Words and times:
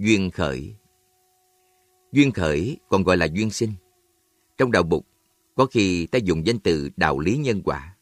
Duyên 0.00 0.30
khởi 0.30 0.74
Duyên 2.12 2.32
khởi 2.32 2.76
còn 2.88 3.02
gọi 3.02 3.16
là 3.16 3.26
duyên 3.32 3.50
sinh. 3.50 3.72
Trong 4.58 4.72
đạo 4.72 4.82
bục, 4.82 5.06
có 5.54 5.66
khi 5.66 6.06
ta 6.06 6.18
dùng 6.18 6.46
danh 6.46 6.58
từ 6.58 6.90
đạo 6.96 7.18
lý 7.18 7.36
nhân 7.36 7.62
quả, 7.64 7.96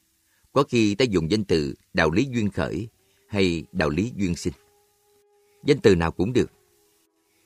có 0.53 0.63
khi 0.63 0.95
ta 0.95 1.05
dùng 1.05 1.31
danh 1.31 1.45
từ 1.45 1.75
đạo 1.95 2.11
lý 2.11 2.29
duyên 2.31 2.51
khởi 2.51 2.89
hay 3.29 3.65
đạo 3.73 3.91
lý 3.91 4.13
duyên 4.17 4.35
sinh. 4.35 4.53
Danh 5.65 5.79
từ 5.83 5.95
nào 5.95 6.13
cũng 6.13 6.33
được, 6.33 6.53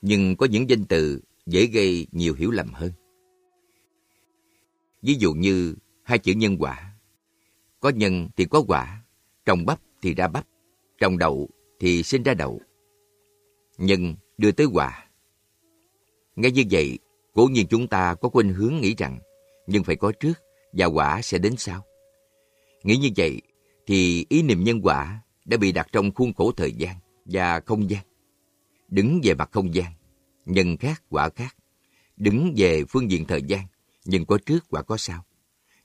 nhưng 0.01 0.35
có 0.35 0.45
những 0.45 0.69
danh 0.69 0.85
từ 0.85 1.21
dễ 1.45 1.65
gây 1.65 2.07
nhiều 2.11 2.33
hiểu 2.33 2.51
lầm 2.51 2.73
hơn. 2.73 2.91
Ví 5.01 5.15
dụ 5.19 5.33
như 5.33 5.75
hai 6.03 6.19
chữ 6.19 6.33
nhân 6.33 6.57
quả. 6.59 6.95
Có 7.79 7.89
nhân 7.89 8.29
thì 8.35 8.45
có 8.45 8.63
quả, 8.67 9.03
trồng 9.45 9.65
bắp 9.65 9.79
thì 10.01 10.13
ra 10.13 10.27
bắp, 10.27 10.47
trồng 10.97 11.17
đậu 11.17 11.49
thì 11.79 12.03
sinh 12.03 12.23
ra 12.23 12.33
đậu. 12.33 12.61
Nhân 13.77 14.15
đưa 14.43 14.51
tới 14.51 14.65
quà. 14.65 15.07
Ngay 16.35 16.51
như 16.51 16.63
vậy, 16.71 16.99
cố 17.33 17.45
nhiên 17.45 17.67
chúng 17.69 17.87
ta 17.87 18.15
có 18.15 18.29
khuynh 18.29 18.53
hướng 18.53 18.75
nghĩ 18.81 18.95
rằng 18.95 19.19
nhưng 19.67 19.83
phải 19.83 19.95
có 19.95 20.11
trước 20.11 20.33
và 20.73 20.85
quả 20.85 21.21
sẽ 21.21 21.37
đến 21.37 21.55
sau. 21.57 21.85
Nghĩ 22.83 22.97
như 22.97 23.09
vậy 23.15 23.41
thì 23.87 24.25
ý 24.29 24.41
niệm 24.41 24.63
nhân 24.63 24.79
quả 24.83 25.21
đã 25.45 25.57
bị 25.57 25.71
đặt 25.71 25.87
trong 25.91 26.11
khuôn 26.11 26.33
khổ 26.33 26.51
thời 26.57 26.71
gian 26.71 26.95
và 27.25 27.59
không 27.59 27.89
gian. 27.89 28.05
Đứng 28.87 29.21
về 29.23 29.33
mặt 29.33 29.49
không 29.51 29.75
gian, 29.75 29.91
nhân 30.45 30.77
khác 30.77 31.03
quả 31.09 31.29
khác. 31.29 31.55
Đứng 32.17 32.53
về 32.57 32.83
phương 32.89 33.11
diện 33.11 33.25
thời 33.25 33.41
gian, 33.41 33.65
nhưng 34.05 34.25
có 34.25 34.37
trước 34.45 34.65
quả 34.69 34.81
có 34.81 34.97
sau. 34.97 35.25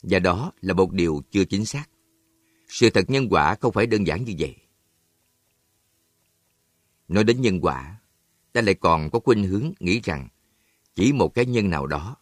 Và 0.02 0.18
đó 0.18 0.52
là 0.60 0.74
một 0.74 0.92
điều 0.92 1.22
chưa 1.30 1.44
chính 1.44 1.64
xác. 1.64 1.84
Sự 2.68 2.90
thật 2.90 3.10
nhân 3.10 3.28
quả 3.30 3.54
không 3.54 3.72
phải 3.72 3.86
đơn 3.86 4.06
giản 4.06 4.24
như 4.24 4.34
vậy. 4.38 4.56
Nói 7.08 7.24
đến 7.24 7.40
nhân 7.40 7.60
quả, 7.60 7.98
ta 8.52 8.60
lại 8.60 8.74
còn 8.74 9.10
có 9.10 9.20
khuynh 9.20 9.44
hướng 9.44 9.72
nghĩ 9.80 10.00
rằng 10.00 10.28
chỉ 10.94 11.12
một 11.12 11.34
cái 11.34 11.46
nhân 11.46 11.70
nào 11.70 11.86
đó 11.86 12.16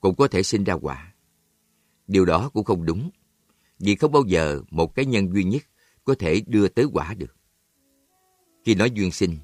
cũng 0.00 0.14
có 0.14 0.28
thể 0.28 0.42
sinh 0.42 0.64
ra 0.64 0.74
quả. 0.74 1.14
Điều 2.06 2.24
đó 2.24 2.50
cũng 2.54 2.64
không 2.64 2.84
đúng, 2.84 3.10
vì 3.78 3.94
không 3.94 4.12
bao 4.12 4.24
giờ 4.26 4.62
một 4.70 4.94
cái 4.94 5.04
nhân 5.04 5.32
duy 5.32 5.44
nhất 5.44 5.62
có 6.04 6.14
thể 6.18 6.42
đưa 6.46 6.68
tới 6.68 6.84
quả 6.92 7.14
được. 7.14 7.36
Khi 8.64 8.74
nói 8.74 8.90
duyên 8.90 9.10
sinh, 9.10 9.36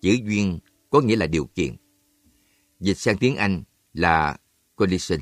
chữ 0.00 0.16
duyên 0.24 0.58
có 0.90 1.00
nghĩa 1.00 1.16
là 1.16 1.26
điều 1.26 1.44
kiện. 1.44 1.76
Dịch 2.80 2.98
sang 2.98 3.18
tiếng 3.18 3.36
Anh 3.36 3.62
là 3.92 4.36
condition. 4.76 5.20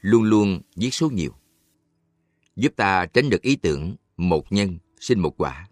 Luôn 0.00 0.22
luôn 0.22 0.60
viết 0.76 0.94
số 0.94 1.10
nhiều. 1.10 1.32
Giúp 2.56 2.72
ta 2.76 3.06
tránh 3.06 3.30
được 3.30 3.42
ý 3.42 3.56
tưởng 3.56 3.96
một 4.16 4.52
nhân 4.52 4.78
sinh 5.00 5.20
một 5.20 5.40
quả. 5.40 5.68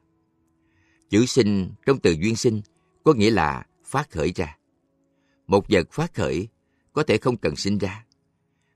Chữ 1.11 1.27
sinh 1.27 1.71
trong 1.87 1.99
từ 1.99 2.13
duyên 2.13 2.37
sinh 2.37 2.63
có 3.05 3.15
nghĩa 3.15 3.31
là 3.31 3.67
phát 3.95 4.11
khởi 4.11 4.33
ra. 4.37 4.59
Một 5.47 5.65
vật 5.69 5.93
phát 5.93 6.15
khởi 6.15 6.49
có 6.93 7.03
thể 7.03 7.19
không 7.19 7.37
cần 7.37 7.57
sinh 7.57 7.79
ra. 7.79 8.05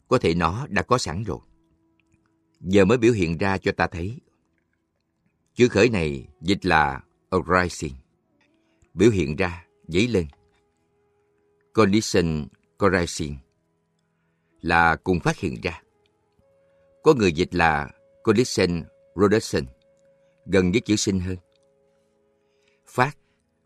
Có 0.09 0.19
thể 0.19 0.35
nó 0.35 0.67
đã 0.71 0.83
có 0.83 0.99
sẵn 0.99 1.25
rồi. 1.25 1.39
Giờ 2.61 2.85
mới 2.85 2.99
biểu 2.99 3.13
hiện 3.13 3.39
ra 3.39 3.59
cho 3.59 3.73
ta 3.73 3.87
thấy. 3.87 4.21
Chữ 5.55 5.69
khởi 5.69 5.89
này 5.89 6.29
dịch 6.41 6.67
là 6.67 7.01
arising. 7.31 7.95
Biểu 8.95 9.11
hiện 9.11 9.37
ra, 9.37 9.67
dấy 9.89 10.09
lên. 10.09 10.27
Condition 11.73 12.47
arising 12.79 13.37
là 14.61 14.97
cùng 14.97 15.21
phát 15.21 15.39
hiện 15.39 15.61
ra. 15.63 15.83
Có 17.03 17.15
người 17.15 17.33
dịch 17.33 17.55
là 17.55 17.91
condition 18.23 18.85
production, 19.15 19.65
gần 20.47 20.73
với 20.73 20.81
chữ 20.81 20.97
sinh 20.97 21.21
hơn. 21.21 21.37
Phát 22.87 23.17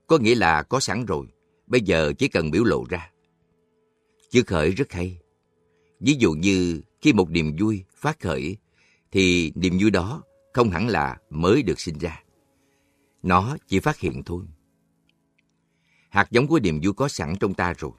có 0.06 0.18
nghĩa 0.18 0.34
là 0.34 0.62
có 0.62 0.80
sẵn 0.80 1.06
rồi, 1.06 1.26
bây 1.72 1.80
giờ 1.80 2.12
chỉ 2.18 2.28
cần 2.28 2.50
biểu 2.50 2.64
lộ 2.64 2.84
ra. 2.88 3.10
Chữ 4.30 4.42
khởi 4.46 4.70
rất 4.70 4.92
hay. 4.92 5.18
Ví 6.00 6.14
dụ 6.18 6.32
như 6.32 6.80
khi 7.00 7.12
một 7.12 7.30
niềm 7.30 7.56
vui 7.60 7.84
phát 7.96 8.20
khởi, 8.20 8.56
thì 9.10 9.52
niềm 9.54 9.78
vui 9.80 9.90
đó 9.90 10.22
không 10.52 10.70
hẳn 10.70 10.88
là 10.88 11.16
mới 11.30 11.62
được 11.62 11.80
sinh 11.80 11.98
ra. 11.98 12.22
Nó 13.22 13.56
chỉ 13.66 13.80
phát 13.80 13.98
hiện 13.98 14.22
thôi. 14.26 14.44
Hạt 16.08 16.30
giống 16.30 16.46
của 16.46 16.60
niềm 16.60 16.80
vui 16.82 16.92
có 16.94 17.08
sẵn 17.08 17.34
trong 17.40 17.54
ta 17.54 17.74
rồi. 17.78 17.92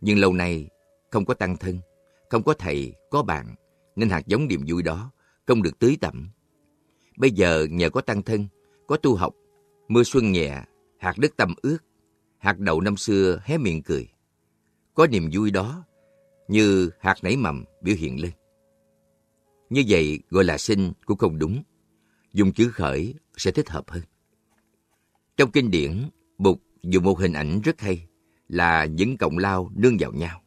Nhưng 0.00 0.18
lâu 0.18 0.32
nay 0.32 0.68
không 1.10 1.24
có 1.24 1.34
tăng 1.34 1.56
thân, 1.56 1.78
không 2.30 2.42
có 2.42 2.54
thầy, 2.54 2.94
có 3.10 3.22
bạn, 3.22 3.54
nên 3.96 4.08
hạt 4.08 4.26
giống 4.26 4.48
niềm 4.48 4.64
vui 4.68 4.82
đó 4.82 5.10
không 5.46 5.62
được 5.62 5.78
tưới 5.78 5.96
tẩm. 6.00 6.28
Bây 7.16 7.30
giờ 7.30 7.66
nhờ 7.70 7.90
có 7.90 8.00
tăng 8.00 8.22
thân, 8.22 8.48
có 8.86 8.96
tu 8.96 9.14
học, 9.14 9.34
mưa 9.88 10.02
xuân 10.02 10.32
nhẹ, 10.32 10.62
hạt 10.98 11.14
đất 11.18 11.36
tâm 11.36 11.54
ướt, 11.62 11.78
hạt 12.38 12.58
đậu 12.58 12.80
năm 12.80 12.96
xưa 12.96 13.40
hé 13.44 13.58
miệng 13.58 13.82
cười. 13.82 14.08
Có 14.94 15.06
niềm 15.06 15.30
vui 15.32 15.50
đó, 15.50 15.84
như 16.48 16.90
hạt 17.00 17.14
nảy 17.22 17.36
mầm 17.36 17.64
biểu 17.80 17.96
hiện 17.96 18.20
lên. 18.20 18.32
Như 19.70 19.84
vậy 19.88 20.20
gọi 20.30 20.44
là 20.44 20.58
sinh 20.58 20.92
cũng 21.04 21.18
không 21.18 21.38
đúng. 21.38 21.62
Dùng 22.32 22.52
chữ 22.52 22.70
khởi 22.70 23.14
sẽ 23.36 23.50
thích 23.50 23.68
hợp 23.70 23.90
hơn. 23.90 24.02
Trong 25.36 25.50
kinh 25.50 25.70
điển, 25.70 26.10
Bụt 26.38 26.58
dùng 26.82 27.04
một 27.04 27.18
hình 27.18 27.32
ảnh 27.32 27.60
rất 27.60 27.80
hay 27.80 28.06
là 28.48 28.84
những 28.84 29.16
cọng 29.16 29.38
lao 29.38 29.70
nương 29.74 29.96
vào 29.98 30.12
nhau. 30.12 30.42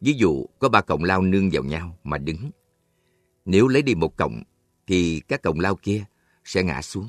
Ví 0.00 0.12
dụ 0.12 0.46
có 0.58 0.68
ba 0.68 0.80
cọng 0.80 1.04
lao 1.04 1.22
nương 1.22 1.50
vào 1.52 1.64
nhau 1.64 1.98
mà 2.04 2.18
đứng. 2.18 2.50
Nếu 3.44 3.68
lấy 3.68 3.82
đi 3.82 3.94
một 3.94 4.16
cọng 4.16 4.42
thì 4.86 5.20
các 5.28 5.42
cọng 5.42 5.60
lao 5.60 5.76
kia 5.76 6.04
sẽ 6.44 6.62
ngã 6.62 6.82
xuống. 6.82 7.08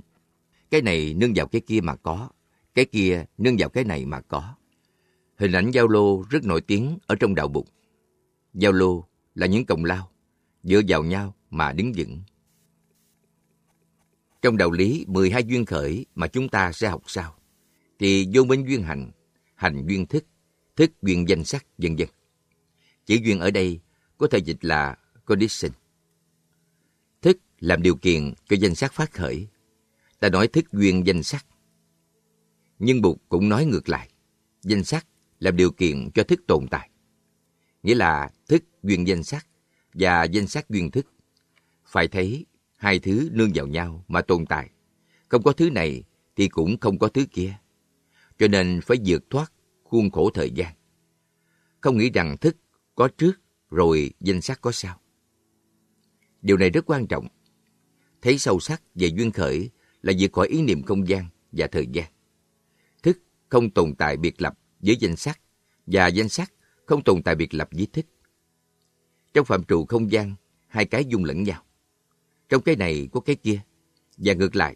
Cái 0.72 0.82
này 0.82 1.14
nương 1.14 1.34
vào 1.36 1.48
cái 1.48 1.62
kia 1.62 1.82
mà 1.82 1.96
có, 1.96 2.30
cái 2.76 2.86
kia 2.86 3.26
nương 3.38 3.56
vào 3.60 3.70
cái 3.70 3.84
này 3.84 4.06
mà 4.06 4.22
có. 4.22 4.56
Hình 5.38 5.52
ảnh 5.52 5.72
giao 5.72 5.88
lô 5.88 6.24
rất 6.30 6.44
nổi 6.44 6.62
tiếng 6.62 6.98
ở 7.08 7.16
trong 7.16 7.36
đạo 7.36 7.48
bụng 7.48 7.68
Giao 8.54 8.72
lô 8.72 9.06
là 9.36 9.48
những 9.48 9.66
còng 9.66 9.86
lao 9.86 10.12
dựa 10.64 10.82
vào 10.88 11.04
nhau 11.04 11.36
mà 11.50 11.72
đứng 11.72 11.94
vững. 11.98 12.22
Trong 14.42 14.58
đạo 14.58 14.72
lý 14.72 15.06
12 15.08 15.44
duyên 15.44 15.66
khởi 15.66 16.06
mà 16.16 16.28
chúng 16.28 16.50
ta 16.50 16.72
sẽ 16.72 16.90
học 16.90 17.04
sau, 17.06 17.36
thì 18.00 18.28
vô 18.34 18.44
minh 18.44 18.66
duyên 18.68 18.84
hành, 18.84 19.12
hành 19.56 19.86
duyên 19.88 20.06
thức, 20.06 20.26
thức 20.76 20.92
duyên 21.02 21.30
danh 21.30 21.44
sắc, 21.44 21.66
vân 21.78 21.96
vân. 21.96 22.08
Chữ 23.06 23.16
duyên 23.24 23.40
ở 23.40 23.52
đây 23.52 23.80
có 24.18 24.28
thể 24.28 24.38
dịch 24.38 24.66
là 24.66 24.98
condition. 25.26 25.72
Thức 27.22 27.38
làm 27.60 27.82
điều 27.82 27.96
kiện 27.96 28.34
cho 28.50 28.56
danh 28.60 28.76
sắc 28.76 28.94
phát 28.94 29.12
khởi. 29.12 29.48
Ta 30.20 30.30
nói 30.30 30.48
thức 30.48 30.72
duyên 30.72 31.08
danh 31.08 31.24
sắc. 31.24 31.46
Nhưng 32.80 33.02
Bụt 33.02 33.18
cũng 33.30 33.50
nói 33.50 33.66
ngược 33.66 33.90
lại. 33.90 34.10
Danh 34.62 34.84
sắc 34.84 35.08
làm 35.40 35.58
điều 35.58 35.72
kiện 35.72 36.12
cho 36.14 36.24
thức 36.24 36.44
tồn 36.48 36.68
tại. 36.68 36.90
Nghĩa 37.84 37.96
là 37.96 38.30
thức 38.48 38.64
duyên 38.84 39.08
danh 39.08 39.24
sắc 39.24 39.48
và 39.94 40.24
danh 40.24 40.48
sắc 40.48 40.70
duyên 40.70 40.92
thức. 40.92 41.08
Phải 41.86 42.08
thấy 42.08 42.46
hai 42.76 43.00
thứ 43.00 43.30
nương 43.32 43.52
vào 43.56 43.68
nhau 43.68 44.06
mà 44.08 44.22
tồn 44.22 44.46
tại. 44.46 44.70
Không 45.30 45.44
có 45.44 45.52
thứ 45.52 45.70
này 45.70 46.04
thì 46.36 46.48
cũng 46.48 46.80
không 46.80 47.00
có 47.00 47.08
thứ 47.08 47.26
kia. 47.32 47.58
Cho 48.38 48.48
nên 48.48 48.80
phải 48.84 48.98
vượt 49.06 49.30
thoát 49.30 49.52
khuôn 49.84 50.12
khổ 50.12 50.30
thời 50.34 50.52
gian. 50.52 50.76
Không 51.82 51.98
nghĩ 51.98 52.10
rằng 52.10 52.38
thức 52.38 52.58
có 52.96 53.08
trước 53.18 53.34
rồi 53.70 54.14
danh 54.20 54.42
sắc 54.42 54.62
có 54.62 54.72
sau. 54.72 55.00
Điều 56.42 56.58
này 56.58 56.70
rất 56.70 56.86
quan 56.86 57.08
trọng. 57.08 57.28
Thấy 58.22 58.38
sâu 58.38 58.60
sắc 58.60 58.82
về 58.96 59.08
duyên 59.08 59.32
khởi 59.32 59.70
là 60.02 60.14
vượt 60.20 60.34
khỏi 60.34 60.48
ý 60.48 60.62
niệm 60.62 60.84
không 60.84 61.08
gian 61.08 61.26
và 61.52 61.68
thời 61.68 61.88
gian. 61.92 62.13
Không 63.54 63.70
tồn 63.70 63.96
tại 63.96 64.18
biệt 64.18 64.42
lập 64.42 64.60
với 64.80 64.96
danh 64.96 65.16
sắc 65.16 65.40
và 65.86 66.08
danh 66.08 66.30
sắc 66.30 66.54
không 66.86 67.04
tồn 67.04 67.24
tại 67.24 67.36
biệt 67.36 67.54
lập 67.54 67.70
với 67.72 67.88
thức. 67.94 68.06
Trong 69.34 69.46
phạm 69.46 69.64
trụ 69.64 69.86
không 69.86 70.12
gian, 70.12 70.36
hai 70.68 70.86
cái 70.86 71.06
dung 71.06 71.24
lẫn 71.24 71.44
nhau. 71.44 71.64
Trong 72.50 72.62
cái 72.62 72.76
này 72.76 73.08
có 73.12 73.20
cái 73.20 73.36
kia, 73.36 73.60
và 74.18 74.34
ngược 74.34 74.56
lại. 74.56 74.76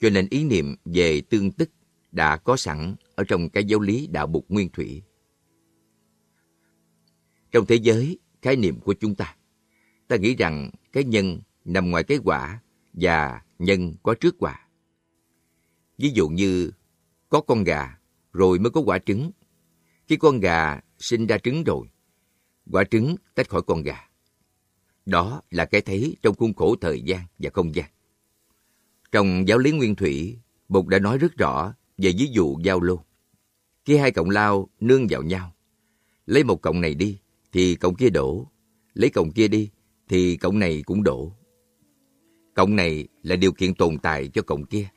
Cho 0.00 0.10
nên 0.10 0.28
ý 0.30 0.44
niệm 0.44 0.76
về 0.84 1.20
tương 1.20 1.52
tức 1.52 1.70
đã 2.12 2.36
có 2.36 2.56
sẵn 2.56 2.94
ở 3.14 3.24
trong 3.28 3.48
cái 3.48 3.64
giáo 3.64 3.80
lý 3.80 4.06
đạo 4.06 4.26
bục 4.26 4.44
nguyên 4.48 4.68
thủy. 4.68 5.02
Trong 7.52 7.66
thế 7.66 7.76
giới, 7.76 8.18
khái 8.42 8.56
niệm 8.56 8.80
của 8.80 8.94
chúng 8.94 9.14
ta, 9.14 9.36
ta 10.08 10.16
nghĩ 10.16 10.34
rằng 10.34 10.70
cái 10.92 11.04
nhân 11.04 11.40
nằm 11.64 11.90
ngoài 11.90 12.04
cái 12.04 12.18
quả 12.24 12.62
và 12.92 13.42
nhân 13.58 13.94
có 14.02 14.14
trước 14.14 14.34
quả. 14.38 14.68
Ví 15.98 16.10
dụ 16.14 16.28
như 16.28 16.70
có 17.34 17.40
con 17.40 17.64
gà 17.64 17.98
rồi 18.32 18.58
mới 18.58 18.70
có 18.70 18.80
quả 18.80 18.98
trứng. 18.98 19.30
Khi 20.06 20.16
con 20.16 20.40
gà 20.40 20.80
sinh 20.98 21.26
ra 21.26 21.38
trứng 21.38 21.64
rồi, 21.64 21.86
quả 22.70 22.84
trứng 22.84 23.16
tách 23.34 23.48
khỏi 23.48 23.62
con 23.66 23.82
gà. 23.82 24.08
Đó 25.06 25.42
là 25.50 25.64
cái 25.64 25.80
thấy 25.80 26.16
trong 26.22 26.34
khuôn 26.34 26.54
khổ 26.54 26.76
thời 26.80 27.02
gian 27.02 27.20
và 27.38 27.50
không 27.54 27.74
gian. 27.74 27.86
Trong 29.12 29.48
giáo 29.48 29.58
lý 29.58 29.72
nguyên 29.72 29.96
thủy, 29.96 30.38
Bụt 30.68 30.86
đã 30.86 30.98
nói 30.98 31.18
rất 31.18 31.36
rõ 31.36 31.74
về 31.98 32.12
ví 32.18 32.26
dụ 32.32 32.58
giao 32.64 32.80
lô. 32.80 33.04
Khi 33.84 33.96
hai 33.96 34.10
cọng 34.10 34.30
lao 34.30 34.68
nương 34.80 35.06
vào 35.10 35.22
nhau, 35.22 35.54
lấy 36.26 36.44
một 36.44 36.62
cọng 36.62 36.80
này 36.80 36.94
đi 36.94 37.18
thì 37.52 37.74
cọng 37.74 37.94
kia 37.94 38.10
đổ, 38.10 38.46
lấy 38.94 39.10
cọng 39.10 39.30
kia 39.30 39.48
đi 39.48 39.70
thì 40.08 40.36
cọng 40.36 40.58
này 40.58 40.82
cũng 40.86 41.02
đổ. 41.02 41.32
Cọng 42.54 42.76
này 42.76 43.08
là 43.22 43.36
điều 43.36 43.52
kiện 43.52 43.74
tồn 43.74 43.98
tại 43.98 44.30
cho 44.34 44.42
cọng 44.42 44.66
kia, 44.66 44.88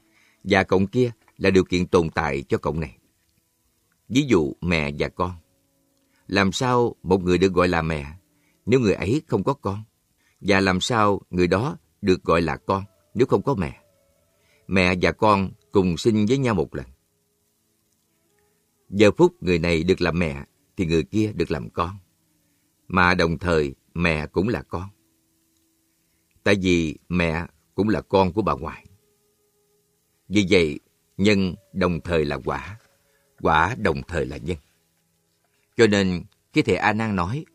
và 0.44 0.64
cọng 0.64 0.88
kia 0.88 1.12
là 1.38 1.50
điều 1.50 1.64
kiện 1.64 1.88
tồn 1.88 2.10
tại 2.10 2.44
cho 2.50 2.58
cộng 2.58 2.80
này. 2.80 2.98
Ví 4.10 4.26
dụ 4.28 4.54
mẹ 4.62 4.92
và 5.00 5.10
con. 5.10 5.32
Làm 6.28 6.52
sao 6.52 6.96
một 7.04 7.24
người 7.24 7.38
được 7.38 7.54
gọi 7.54 7.68
là 7.68 7.82
mẹ 7.82 8.06
nếu 8.66 8.80
người 8.80 8.94
ấy 8.94 9.22
không 9.28 9.44
có 9.44 9.54
con? 9.54 9.84
Và 10.42 10.60
làm 10.60 10.82
sao 10.82 11.22
người 11.30 11.48
đó 11.48 11.78
được 12.02 12.24
gọi 12.24 12.42
là 12.42 12.58
con 12.58 12.84
nếu 13.14 13.28
không 13.28 13.42
có 13.42 13.56
mẹ? 13.56 13.82
Mẹ 14.68 14.96
và 15.02 15.12
con 15.12 15.52
cùng 15.72 15.98
sinh 15.98 16.26
với 16.26 16.38
nhau 16.38 16.54
một 16.54 16.76
lần. 16.76 16.86
Giờ 18.90 19.12
phút 19.12 19.44
người 19.44 19.60
này 19.60 19.84
được 19.84 20.02
làm 20.02 20.20
mẹ 20.20 20.46
thì 20.78 20.86
người 20.86 21.04
kia 21.04 21.32
được 21.36 21.52
làm 21.52 21.70
con. 21.70 21.98
Mà 22.88 23.14
đồng 23.14 23.38
thời 23.38 23.76
mẹ 23.94 24.28
cũng 24.28 24.48
là 24.48 24.62
con. 24.62 24.90
Tại 26.44 26.56
vì 26.62 26.98
mẹ 27.10 27.46
cũng 27.76 27.90
là 27.90 28.02
con 28.02 28.34
của 28.34 28.42
bà 28.42 28.54
ngoại. 28.54 28.86
Vì 30.30 30.46
vậy, 30.50 30.80
nhân 31.18 31.56
đồng 31.74 32.02
thời 32.02 32.26
là 32.26 32.38
quả, 32.46 32.80
quả 33.42 33.76
đồng 33.80 34.02
thời 34.08 34.26
là 34.26 34.38
nhân. 34.38 34.58
Cho 35.78 35.88
nên, 35.88 36.24
khi 36.54 36.62
thầy 36.62 36.76
A 36.76 36.94
Nan 36.94 37.16
nói, 37.16 37.46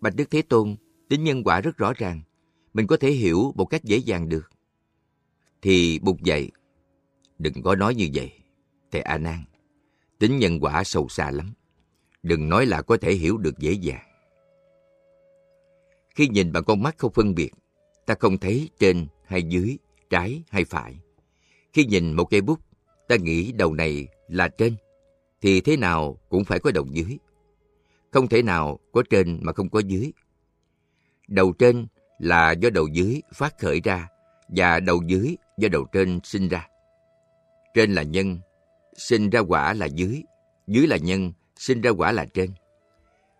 Bạch 0.00 0.16
Đức 0.16 0.30
Thế 0.30 0.42
Tôn, 0.42 0.76
tính 1.08 1.24
nhân 1.24 1.44
quả 1.44 1.60
rất 1.60 1.76
rõ 1.76 1.92
ràng, 1.96 2.20
mình 2.74 2.86
có 2.86 2.96
thể 2.96 3.10
hiểu 3.10 3.52
một 3.56 3.64
cách 3.64 3.84
dễ 3.84 3.96
dàng 3.96 4.28
được. 4.28 4.50
Thì 5.62 5.98
Bụt 5.98 6.20
dạy, 6.20 6.50
đừng 7.38 7.62
có 7.62 7.74
nói 7.76 7.94
như 7.94 8.08
vậy, 8.14 8.32
thầy 8.90 9.02
A 9.02 9.18
Nan. 9.18 9.44
Tính 10.18 10.38
nhân 10.38 10.60
quả 10.60 10.84
sâu 10.84 11.08
xa 11.08 11.30
lắm, 11.30 11.52
đừng 12.22 12.48
nói 12.48 12.66
là 12.66 12.82
có 12.82 12.96
thể 12.96 13.12
hiểu 13.12 13.36
được 13.36 13.58
dễ 13.58 13.72
dàng. 13.72 14.04
Khi 16.14 16.28
nhìn 16.28 16.52
bằng 16.52 16.64
con 16.64 16.82
mắt 16.82 16.98
không 16.98 17.12
phân 17.12 17.34
biệt, 17.34 17.50
ta 18.06 18.14
không 18.20 18.38
thấy 18.38 18.68
trên 18.78 19.06
hay 19.24 19.42
dưới, 19.42 19.78
trái 20.10 20.42
hay 20.48 20.64
phải. 20.64 20.94
Khi 21.74 21.84
nhìn 21.84 22.12
một 22.12 22.24
cây 22.24 22.40
bút, 22.40 22.60
ta 23.08 23.16
nghĩ 23.16 23.52
đầu 23.52 23.74
này 23.74 24.08
là 24.28 24.48
trên, 24.48 24.76
thì 25.40 25.60
thế 25.60 25.76
nào 25.76 26.18
cũng 26.28 26.44
phải 26.44 26.58
có 26.58 26.70
đầu 26.70 26.86
dưới. 26.92 27.18
Không 28.10 28.28
thể 28.28 28.42
nào 28.42 28.78
có 28.92 29.02
trên 29.10 29.38
mà 29.42 29.52
không 29.52 29.68
có 29.68 29.78
dưới. 29.78 30.12
Đầu 31.28 31.52
trên 31.52 31.86
là 32.18 32.52
do 32.52 32.70
đầu 32.70 32.86
dưới 32.86 33.20
phát 33.34 33.58
khởi 33.58 33.80
ra, 33.84 34.08
và 34.48 34.80
đầu 34.80 35.02
dưới 35.06 35.36
do 35.58 35.68
đầu 35.68 35.86
trên 35.92 36.20
sinh 36.24 36.48
ra. 36.48 36.68
Trên 37.74 37.94
là 37.94 38.02
nhân, 38.02 38.40
sinh 38.96 39.30
ra 39.30 39.40
quả 39.40 39.74
là 39.74 39.86
dưới, 39.86 40.22
dưới 40.66 40.86
là 40.86 40.96
nhân, 40.96 41.32
sinh 41.56 41.80
ra 41.80 41.90
quả 41.90 42.12
là 42.12 42.26
trên. 42.34 42.50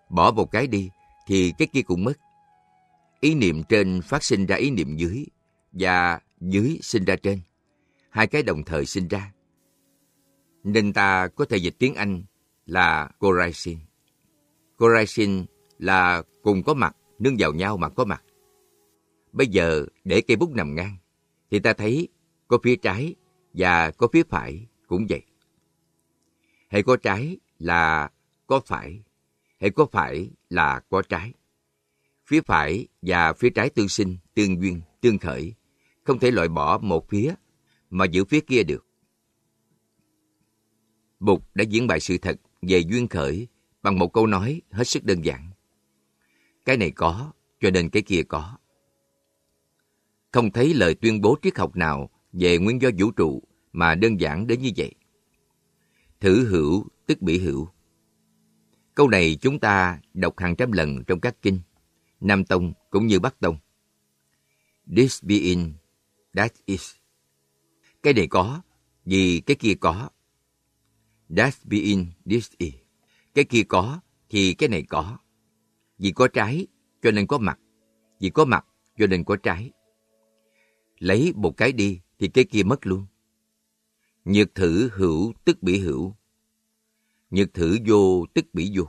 Bỏ 0.08 0.30
một 0.30 0.50
cái 0.50 0.66
đi, 0.66 0.90
thì 1.26 1.52
cái 1.58 1.68
kia 1.72 1.82
cũng 1.82 2.04
mất. 2.04 2.14
Ý 3.20 3.34
niệm 3.34 3.62
trên 3.62 4.00
phát 4.02 4.22
sinh 4.24 4.46
ra 4.46 4.56
ý 4.56 4.70
niệm 4.70 4.96
dưới, 4.96 5.26
và 5.72 6.20
dưới 6.40 6.78
sinh 6.82 7.04
ra 7.04 7.16
trên. 7.16 7.40
Hai 8.14 8.26
cái 8.26 8.42
đồng 8.42 8.64
thời 8.64 8.86
sinh 8.86 9.08
ra. 9.08 9.32
Nên 10.64 10.92
ta 10.92 11.28
có 11.28 11.44
thể 11.44 11.56
dịch 11.56 11.74
tiếng 11.78 11.94
Anh 11.94 12.22
là 12.66 13.10
correlation. 13.18 13.86
Correlation 14.78 15.46
là 15.78 16.22
cùng 16.42 16.62
có 16.62 16.74
mặt, 16.74 16.96
nương 17.18 17.36
vào 17.38 17.52
nhau 17.52 17.76
mà 17.76 17.88
có 17.88 18.04
mặt. 18.04 18.22
Bây 19.32 19.46
giờ 19.46 19.86
để 20.04 20.22
cây 20.28 20.36
bút 20.36 20.50
nằm 20.50 20.74
ngang, 20.74 20.96
thì 21.50 21.58
ta 21.58 21.72
thấy 21.72 22.08
có 22.48 22.58
phía 22.62 22.76
trái 22.76 23.14
và 23.52 23.90
có 23.90 24.08
phía 24.12 24.22
phải 24.28 24.66
cũng 24.86 25.06
vậy. 25.08 25.22
Hệ 26.68 26.82
có 26.82 26.96
trái 26.96 27.36
là 27.58 28.10
có 28.46 28.60
phải, 28.66 29.02
hệ 29.60 29.70
có 29.70 29.86
phải 29.92 30.30
là 30.50 30.80
có 30.90 31.02
trái. 31.02 31.32
Phía 32.26 32.40
phải 32.40 32.86
và 33.02 33.32
phía 33.32 33.50
trái 33.50 33.70
tương 33.70 33.88
sinh, 33.88 34.16
tương 34.34 34.62
duyên, 34.62 34.80
tương 35.00 35.18
khởi, 35.18 35.54
không 36.04 36.18
thể 36.18 36.30
loại 36.30 36.48
bỏ 36.48 36.78
một 36.78 37.08
phía 37.08 37.34
mà 37.94 38.04
giữ 38.04 38.24
phía 38.24 38.40
kia 38.40 38.62
được. 38.62 38.86
Bụt 41.20 41.40
đã 41.54 41.64
diễn 41.64 41.86
bày 41.86 42.00
sự 42.00 42.18
thật 42.18 42.40
về 42.62 42.78
duyên 42.78 43.08
khởi 43.08 43.48
bằng 43.82 43.98
một 43.98 44.12
câu 44.12 44.26
nói 44.26 44.62
hết 44.70 44.84
sức 44.84 45.04
đơn 45.04 45.24
giản. 45.24 45.50
Cái 46.64 46.76
này 46.76 46.90
có, 46.90 47.32
cho 47.60 47.70
nên 47.70 47.90
cái 47.90 48.02
kia 48.02 48.22
có. 48.28 48.58
Không 50.32 50.50
thấy 50.50 50.74
lời 50.74 50.94
tuyên 50.94 51.20
bố 51.20 51.36
triết 51.42 51.58
học 51.58 51.76
nào 51.76 52.10
về 52.32 52.58
nguyên 52.58 52.82
do 52.82 52.90
vũ 52.98 53.10
trụ 53.10 53.42
mà 53.72 53.94
đơn 53.94 54.20
giản 54.20 54.46
đến 54.46 54.62
như 54.62 54.70
vậy. 54.76 54.94
Thử 56.20 56.48
hữu 56.48 56.86
tức 57.06 57.22
bị 57.22 57.38
hữu. 57.38 57.68
Câu 58.94 59.08
này 59.08 59.36
chúng 59.40 59.58
ta 59.58 60.00
đọc 60.14 60.38
hàng 60.38 60.56
trăm 60.56 60.72
lần 60.72 61.04
trong 61.04 61.20
các 61.20 61.36
kinh, 61.42 61.60
Nam 62.20 62.44
Tông 62.44 62.72
cũng 62.90 63.06
như 63.06 63.20
Bắc 63.20 63.40
Tông. 63.40 63.56
This 64.96 65.24
being, 65.24 65.72
that 66.32 66.52
is. 66.64 66.94
Cái 68.04 68.14
này 68.14 68.26
có, 68.26 68.62
vì 69.04 69.42
cái 69.46 69.56
kia 69.56 69.74
có. 69.80 70.10
That 71.36 71.54
being, 71.64 72.06
this 72.24 72.52
is. 72.58 72.74
Cái 73.34 73.44
kia 73.44 73.62
có, 73.68 74.00
thì 74.28 74.54
cái 74.54 74.68
này 74.68 74.82
có. 74.82 75.18
Vì 75.98 76.10
có 76.10 76.28
trái, 76.28 76.66
cho 77.02 77.10
nên 77.10 77.26
có 77.26 77.38
mặt. 77.38 77.58
Vì 78.20 78.30
có 78.30 78.44
mặt, 78.44 78.66
cho 78.98 79.06
nên 79.06 79.24
có 79.24 79.36
trái. 79.36 79.70
Lấy 80.98 81.32
một 81.36 81.56
cái 81.56 81.72
đi, 81.72 82.00
thì 82.18 82.28
cái 82.28 82.44
kia 82.44 82.62
mất 82.62 82.86
luôn. 82.86 83.06
Nhược 84.24 84.54
thử 84.54 84.90
hữu 84.92 85.32
tức 85.44 85.62
bị 85.62 85.78
hữu. 85.78 86.14
Nhược 87.30 87.54
thử 87.54 87.78
vô 87.86 88.26
tức 88.34 88.46
bị 88.52 88.72
vô. 88.76 88.84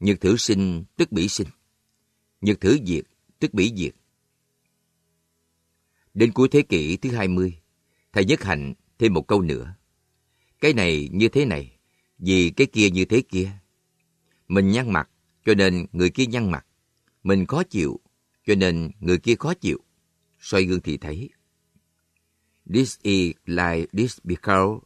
Nhược 0.00 0.20
thử 0.20 0.36
sinh 0.36 0.84
tức 0.96 1.12
bị 1.12 1.28
sinh. 1.28 1.48
Nhược 2.40 2.60
thử 2.60 2.78
diệt 2.86 3.04
tức 3.38 3.54
bị 3.54 3.72
diệt. 3.76 3.94
Đến 6.14 6.32
cuối 6.32 6.48
thế 6.48 6.62
kỷ 6.62 6.96
thứ 6.96 7.10
20, 7.10 7.59
Thầy 8.12 8.24
Nhất 8.24 8.42
Hạnh 8.42 8.74
thêm 8.98 9.14
một 9.14 9.28
câu 9.28 9.42
nữa. 9.42 9.74
Cái 10.60 10.72
này 10.72 11.08
như 11.12 11.28
thế 11.28 11.44
này, 11.44 11.76
vì 12.18 12.50
cái 12.50 12.66
kia 12.66 12.90
như 12.90 13.04
thế 13.04 13.22
kia. 13.28 13.50
Mình 14.48 14.70
nhăn 14.70 14.92
mặt, 14.92 15.10
cho 15.44 15.54
nên 15.54 15.86
người 15.92 16.10
kia 16.10 16.26
nhăn 16.26 16.50
mặt. 16.50 16.66
Mình 17.22 17.46
khó 17.46 17.62
chịu, 17.62 18.00
cho 18.46 18.54
nên 18.54 18.90
người 19.00 19.18
kia 19.18 19.34
khó 19.34 19.54
chịu. 19.54 19.78
Xoay 20.40 20.64
gương 20.64 20.80
thì 20.80 20.96
thấy. 20.96 21.30
This 22.74 22.98
is 23.02 23.32
like 23.46 23.86
this 23.92 24.18
because 24.24 24.80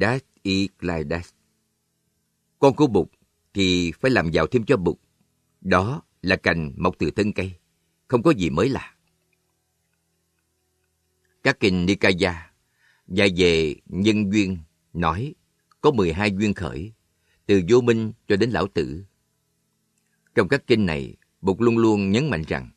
that 0.00 0.24
is 0.42 0.68
like 0.80 1.04
that. 1.10 1.26
Con 2.58 2.76
của 2.76 2.86
bụt 2.86 3.08
thì 3.54 3.92
phải 3.92 4.10
làm 4.10 4.30
giàu 4.30 4.46
thêm 4.46 4.64
cho 4.64 4.76
bụt. 4.76 4.96
Đó 5.60 6.02
là 6.22 6.36
cành 6.36 6.72
mọc 6.76 6.98
từ 6.98 7.10
thân 7.10 7.32
cây, 7.32 7.52
không 8.08 8.22
có 8.22 8.30
gì 8.30 8.50
mới 8.50 8.68
lạ. 8.68 8.94
Các 11.42 11.60
kinh 11.60 11.86
Nikaya 11.86 12.47
và 13.08 13.26
về 13.36 13.74
nhân 13.86 14.32
duyên 14.32 14.58
nói 14.92 15.34
có 15.80 15.90
12 15.90 16.30
duyên 16.30 16.54
khởi, 16.54 16.92
từ 17.46 17.62
vô 17.68 17.80
minh 17.80 18.12
cho 18.28 18.36
đến 18.36 18.50
lão 18.50 18.66
tử. 18.66 19.04
Trong 20.34 20.48
các 20.48 20.66
kinh 20.66 20.86
này, 20.86 21.14
Bụt 21.40 21.60
luôn 21.60 21.78
luôn 21.78 22.10
nhấn 22.10 22.30
mạnh 22.30 22.42
rằng 22.48 22.70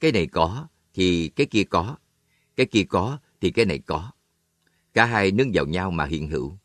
cái 0.00 0.12
này 0.12 0.26
có 0.26 0.68
thì 0.94 1.28
cái 1.28 1.46
kia 1.46 1.64
có, 1.64 1.96
cái 2.56 2.66
kia 2.66 2.84
có 2.88 3.18
thì 3.40 3.50
cái 3.50 3.64
này 3.64 3.78
có. 3.78 4.10
Cả 4.94 5.04
hai 5.04 5.30
nương 5.30 5.50
vào 5.54 5.66
nhau 5.66 5.90
mà 5.90 6.04
hiện 6.04 6.28
hữu. 6.28 6.58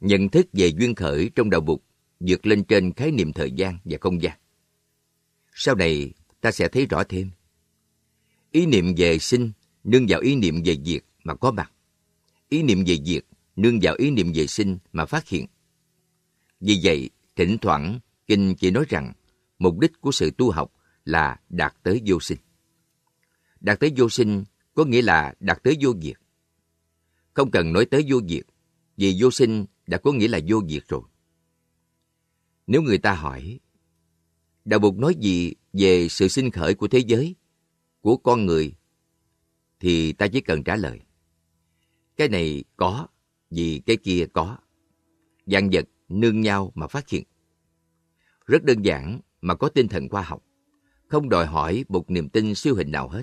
Nhận 0.00 0.28
thức 0.28 0.46
về 0.52 0.66
duyên 0.66 0.94
khởi 0.94 1.30
trong 1.34 1.50
đầu 1.50 1.60
Bụt 1.60 1.80
vượt 2.20 2.46
lên 2.46 2.64
trên 2.64 2.92
khái 2.92 3.10
niệm 3.10 3.32
thời 3.32 3.50
gian 3.50 3.78
và 3.84 3.98
không 4.00 4.22
gian. 4.22 4.38
Sau 5.54 5.74
này, 5.74 6.12
ta 6.40 6.50
sẽ 6.50 6.68
thấy 6.68 6.86
rõ 6.86 7.04
thêm. 7.08 7.30
Ý 8.50 8.66
niệm 8.66 8.94
về 8.96 9.18
sinh 9.18 9.52
nương 9.84 10.06
vào 10.08 10.20
ý 10.20 10.36
niệm 10.36 10.62
về 10.64 10.76
diệt 10.84 11.04
mà 11.24 11.34
có 11.34 11.50
mặt. 11.50 11.72
Ý 12.48 12.62
niệm 12.62 12.84
về 12.86 12.96
diệt 13.04 13.24
nương 13.56 13.78
vào 13.82 13.94
ý 13.98 14.10
niệm 14.10 14.32
về 14.34 14.46
sinh 14.46 14.78
mà 14.92 15.06
phát 15.06 15.28
hiện. 15.28 15.46
Vì 16.60 16.80
vậy, 16.82 17.10
thỉnh 17.36 17.58
thoảng, 17.62 18.00
Kinh 18.26 18.54
chỉ 18.58 18.70
nói 18.70 18.84
rằng 18.88 19.12
mục 19.58 19.78
đích 19.78 20.00
của 20.00 20.12
sự 20.12 20.30
tu 20.30 20.50
học 20.50 20.72
là 21.04 21.40
đạt 21.48 21.74
tới 21.82 22.02
vô 22.06 22.20
sinh. 22.20 22.38
Đạt 23.60 23.80
tới 23.80 23.92
vô 23.96 24.08
sinh 24.08 24.44
có 24.74 24.84
nghĩa 24.84 25.02
là 25.02 25.34
đạt 25.40 25.62
tới 25.62 25.76
vô 25.80 25.94
diệt. 26.02 26.16
Không 27.34 27.50
cần 27.50 27.72
nói 27.72 27.86
tới 27.86 28.04
vô 28.08 28.20
diệt, 28.28 28.46
vì 28.96 29.16
vô 29.20 29.30
sinh 29.30 29.66
đã 29.86 29.98
có 29.98 30.12
nghĩa 30.12 30.28
là 30.28 30.40
vô 30.48 30.62
diệt 30.68 30.88
rồi. 30.88 31.02
Nếu 32.66 32.82
người 32.82 32.98
ta 32.98 33.14
hỏi, 33.14 33.60
Đạo 34.64 34.78
Bụt 34.78 34.94
nói 34.94 35.14
gì 35.20 35.54
về 35.72 36.08
sự 36.08 36.28
sinh 36.28 36.50
khởi 36.50 36.74
của 36.74 36.88
thế 36.88 36.98
giới, 36.98 37.36
của 38.00 38.16
con 38.16 38.46
người, 38.46 38.74
thì 39.80 40.12
ta 40.12 40.28
chỉ 40.28 40.40
cần 40.40 40.64
trả 40.64 40.76
lời. 40.76 41.00
Cái 42.16 42.28
này 42.28 42.64
có, 42.76 43.06
vì 43.50 43.82
cái 43.86 43.96
kia 43.96 44.26
có. 44.32 44.58
Dạng 45.46 45.70
vật 45.72 45.84
nương 46.08 46.40
nhau 46.40 46.72
mà 46.74 46.86
phát 46.86 47.08
hiện. 47.08 47.24
Rất 48.46 48.64
đơn 48.64 48.82
giản 48.82 49.20
mà 49.40 49.54
có 49.54 49.68
tinh 49.68 49.88
thần 49.88 50.08
khoa 50.08 50.22
học, 50.22 50.42
không 51.08 51.28
đòi 51.28 51.46
hỏi 51.46 51.84
một 51.88 52.10
niềm 52.10 52.28
tin 52.28 52.54
siêu 52.54 52.74
hình 52.74 52.90
nào 52.90 53.08
hết. 53.08 53.22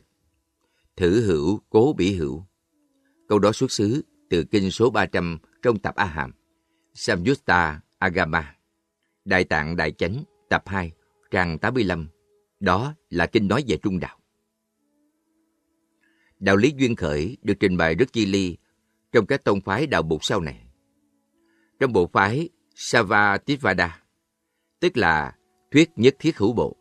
Thử 0.95 1.25
hữu, 1.25 1.61
cố 1.69 1.93
bỉ 1.97 2.15
hữu. 2.15 2.45
Câu 3.27 3.39
đó 3.39 3.51
xuất 3.51 3.71
xứ 3.71 4.03
từ 4.29 4.43
kinh 4.43 4.71
số 4.71 4.89
300 4.89 5.37
trong 5.61 5.79
tập 5.79 5.95
A 5.95 6.05
Hàm, 6.05 6.31
Samyutta 6.93 7.81
Agama, 7.97 8.55
Đại 9.25 9.43
tạng 9.43 9.75
Đại 9.75 9.91
Chánh, 9.91 10.23
tập 10.49 10.63
2, 10.65 10.91
trang 11.31 11.57
85. 11.59 12.07
Đó 12.59 12.95
là 13.09 13.25
kinh 13.25 13.47
nói 13.47 13.63
về 13.67 13.77
trung 13.77 13.99
đạo. 13.99 14.19
Đạo 16.39 16.55
lý 16.55 16.73
duyên 16.77 16.95
khởi 16.95 17.37
được 17.41 17.53
trình 17.59 17.77
bày 17.77 17.95
rất 17.95 18.13
chi 18.13 18.25
ly 18.25 18.57
trong 19.13 19.25
các 19.25 19.43
tông 19.43 19.61
phái 19.61 19.87
đạo 19.87 20.03
Bụt 20.03 20.19
sau 20.23 20.41
này. 20.41 20.59
trong 21.79 21.93
bộ 21.93 22.09
phái 22.13 22.49
Savativada, 22.75 24.03
tức 24.79 24.97
là 24.97 25.35
thuyết 25.71 25.89
nhất 25.95 26.15
thiết 26.19 26.37
hữu 26.37 26.53
bộ. 26.53 26.75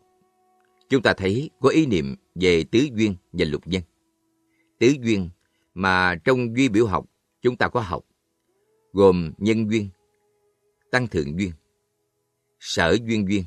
Chúng 0.89 1.01
ta 1.01 1.13
thấy 1.13 1.49
có 1.61 1.69
ý 1.69 1.85
niệm 1.85 2.15
về 2.35 2.63
tứ 2.71 2.87
duyên 2.93 3.15
và 3.31 3.45
lục 3.45 3.67
nhân. 3.67 3.81
Tứ 4.79 4.93
duyên 5.01 5.29
mà 5.73 6.15
trong 6.23 6.57
duy 6.57 6.69
biểu 6.69 6.87
học 6.87 7.05
chúng 7.41 7.57
ta 7.57 7.67
có 7.67 7.79
học, 7.79 8.05
gồm 8.93 9.33
nhân 9.37 9.71
duyên, 9.71 9.89
tăng 10.91 11.07
thượng 11.07 11.39
duyên, 11.39 11.51
sở 12.59 12.97
duyên 13.05 13.27
duyên 13.29 13.43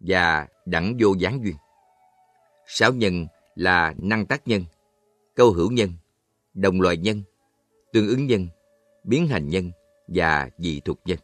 và 0.00 0.48
đẳng 0.66 0.96
vô 1.00 1.14
gián 1.18 1.44
duyên. 1.44 1.56
Sáu 2.66 2.92
nhân 2.92 3.26
là 3.54 3.94
năng 3.98 4.26
tác 4.26 4.48
nhân, 4.48 4.64
câu 5.34 5.52
hữu 5.52 5.70
nhân, 5.70 5.92
đồng 6.54 6.80
loài 6.80 6.96
nhân, 6.96 7.22
tương 7.92 8.08
ứng 8.08 8.26
nhân, 8.26 8.48
biến 9.04 9.26
hành 9.26 9.48
nhân 9.48 9.70
và 10.06 10.50
dị 10.58 10.80
thuộc 10.80 11.00
nhân. 11.04 11.18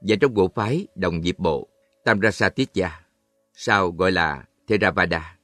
Và 0.00 0.16
trong 0.20 0.34
bộ 0.34 0.48
phái 0.54 0.86
đồng 0.94 1.22
diệp 1.22 1.38
bộ 1.38 1.68
Tamrasatitya, 2.04 2.90
sau 3.54 3.90
gọi 3.90 4.12
là 4.12 4.44
Theravada, 4.68 5.38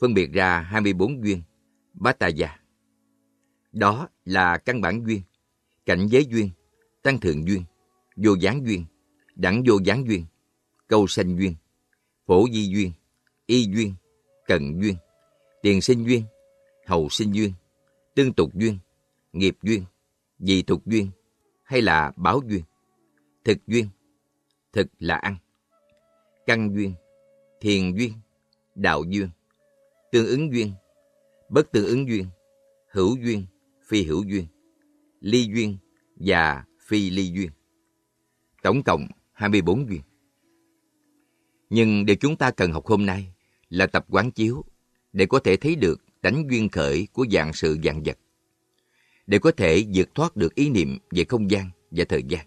phân 0.00 0.14
biệt 0.14 0.32
ra 0.32 0.60
24 0.60 1.24
duyên, 1.24 1.42
Bhattaya. 1.94 2.60
Đó 3.72 4.08
là 4.24 4.58
căn 4.58 4.80
bản 4.80 5.04
duyên, 5.06 5.22
cảnh 5.86 6.06
giới 6.06 6.26
duyên, 6.26 6.50
tăng 7.02 7.20
thượng 7.20 7.48
duyên, 7.48 7.64
vô 8.16 8.34
gián 8.40 8.66
duyên, 8.66 8.84
đẳng 9.34 9.62
vô 9.66 9.78
gián 9.84 10.08
duyên, 10.08 10.24
câu 10.86 11.06
sanh 11.06 11.38
duyên, 11.38 11.54
phổ 12.26 12.46
di 12.52 12.68
duyên, 12.74 12.92
y 13.46 13.64
duyên, 13.64 13.94
cận 14.46 14.80
duyên, 14.80 14.96
tiền 15.62 15.80
sinh 15.80 16.04
duyên, 16.04 16.22
hậu 16.86 17.08
sinh 17.08 17.32
duyên, 17.32 17.52
tương 18.14 18.32
tục 18.32 18.54
duyên, 18.54 18.78
nghiệp 19.38 19.56
duyên, 19.62 19.84
dị 20.38 20.62
tục 20.62 20.86
duyên 20.86 21.10
hay 21.62 21.82
là 21.82 22.12
báo 22.16 22.40
duyên. 22.46 22.62
Thực 23.44 23.58
duyên, 23.66 23.88
thực 24.72 24.86
là 24.98 25.16
ăn. 25.16 25.36
Căn 26.46 26.74
duyên, 26.74 26.94
thiền 27.60 27.96
duyên, 27.96 28.12
đạo 28.74 29.04
duyên, 29.04 29.28
tương 30.12 30.26
ứng 30.26 30.52
duyên, 30.52 30.72
bất 31.48 31.72
tương 31.72 31.86
ứng 31.86 32.08
duyên, 32.08 32.26
hữu 32.90 33.16
duyên, 33.16 33.46
phi 33.86 34.04
hữu 34.04 34.24
duyên, 34.24 34.46
ly 35.20 35.48
duyên 35.54 35.76
và 36.16 36.64
phi 36.80 37.10
ly 37.10 37.30
duyên. 37.32 37.50
Tổng 38.62 38.82
cộng 38.82 39.06
24 39.32 39.88
duyên. 39.88 40.00
Nhưng 41.70 42.06
điều 42.06 42.16
chúng 42.16 42.36
ta 42.36 42.50
cần 42.50 42.72
học 42.72 42.86
hôm 42.86 43.06
nay 43.06 43.32
là 43.68 43.86
tập 43.86 44.06
quán 44.08 44.30
chiếu 44.30 44.64
để 45.12 45.26
có 45.26 45.38
thể 45.38 45.56
thấy 45.56 45.76
được 45.76 46.00
tánh 46.20 46.44
duyên 46.50 46.68
khởi 46.68 47.08
của 47.12 47.26
dạng 47.32 47.52
sự 47.52 47.78
dạng 47.84 48.02
vật. 48.02 48.18
Để 49.28 49.38
có 49.38 49.50
thể 49.50 49.84
vượt 49.94 50.14
thoát 50.14 50.36
được 50.36 50.54
ý 50.54 50.70
niệm 50.70 50.98
về 51.10 51.24
không 51.24 51.50
gian 51.50 51.70
và 51.90 52.04
thời 52.08 52.22
gian. 52.28 52.46